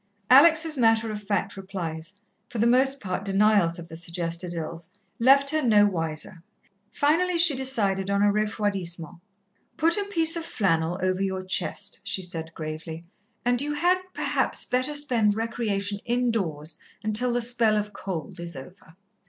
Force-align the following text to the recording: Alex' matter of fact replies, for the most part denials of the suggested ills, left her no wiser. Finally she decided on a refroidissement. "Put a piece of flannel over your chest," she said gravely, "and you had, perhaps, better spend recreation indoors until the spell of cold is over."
Alex' 0.31 0.77
matter 0.77 1.11
of 1.11 1.21
fact 1.21 1.55
replies, 1.55 2.13
for 2.49 2.57
the 2.57 2.65
most 2.65 2.99
part 2.99 3.23
denials 3.23 3.77
of 3.77 3.87
the 3.87 3.95
suggested 3.95 4.51
ills, 4.55 4.89
left 5.19 5.51
her 5.51 5.61
no 5.61 5.85
wiser. 5.85 6.41
Finally 6.91 7.37
she 7.37 7.55
decided 7.55 8.09
on 8.09 8.23
a 8.23 8.33
refroidissement. 8.33 9.19
"Put 9.77 9.97
a 9.97 10.05
piece 10.05 10.35
of 10.35 10.43
flannel 10.43 10.97
over 11.03 11.21
your 11.21 11.43
chest," 11.43 11.99
she 12.03 12.23
said 12.23 12.51
gravely, 12.55 13.05
"and 13.45 13.61
you 13.61 13.73
had, 13.73 13.99
perhaps, 14.11 14.65
better 14.65 14.95
spend 14.95 15.35
recreation 15.35 15.99
indoors 16.03 16.79
until 17.03 17.31
the 17.31 17.41
spell 17.43 17.77
of 17.77 17.93
cold 17.93 18.39
is 18.39 18.55
over." 18.55 18.95